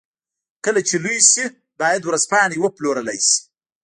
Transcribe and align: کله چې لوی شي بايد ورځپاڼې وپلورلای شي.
کله 0.65 0.81
چې 0.87 0.95
لوی 1.03 1.17
شي 1.31 1.43
بايد 1.79 2.01
ورځپاڼې 2.05 2.57
وپلورلای 2.61 3.19
شي. 3.27 3.37